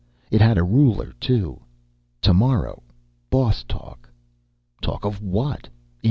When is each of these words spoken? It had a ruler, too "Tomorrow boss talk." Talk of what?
It 0.31 0.41
had 0.41 0.57
a 0.57 0.63
ruler, 0.63 1.13
too 1.19 1.59
"Tomorrow 2.23 2.81
boss 3.29 3.63
talk." 3.63 4.09
Talk 4.81 5.05
of 5.05 5.21
what? 5.21 5.69